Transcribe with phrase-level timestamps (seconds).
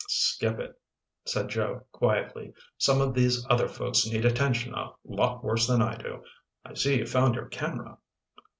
[0.09, 0.81] "Skip it,"
[1.27, 2.55] said Joe quietly.
[2.79, 6.23] "Some of these other folks need attention a lot worse than I do.
[6.65, 7.99] I see you found your camera."